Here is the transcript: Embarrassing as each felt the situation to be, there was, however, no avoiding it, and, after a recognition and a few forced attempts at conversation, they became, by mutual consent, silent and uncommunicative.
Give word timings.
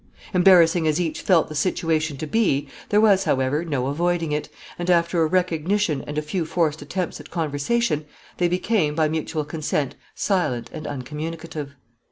Embarrassing 0.33 0.87
as 0.87 0.99
each 0.99 1.21
felt 1.21 1.47
the 1.47 1.53
situation 1.53 2.17
to 2.17 2.25
be, 2.25 2.67
there 2.89 2.99
was, 2.99 3.25
however, 3.25 3.63
no 3.63 3.85
avoiding 3.85 4.31
it, 4.31 4.49
and, 4.79 4.89
after 4.89 5.21
a 5.21 5.27
recognition 5.27 6.01
and 6.07 6.17
a 6.17 6.23
few 6.23 6.43
forced 6.43 6.81
attempts 6.81 7.19
at 7.19 7.29
conversation, 7.29 8.05
they 8.37 8.47
became, 8.47 8.95
by 8.95 9.07
mutual 9.07 9.45
consent, 9.45 9.93
silent 10.15 10.71
and 10.73 10.87
uncommunicative. 10.87 11.75